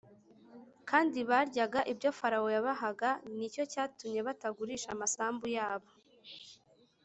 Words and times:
kandi 0.89 1.19
baryaga 1.29 1.79
ibyo 1.91 2.09
Farawo 2.19 2.47
yabahaga 2.55 3.09
e 3.27 3.29
Ni 3.37 3.47
cyo 3.53 3.63
cyatumye 3.71 4.19
batagurisha 4.27 4.87
amasambu 4.95 5.45
yabo 5.57 5.91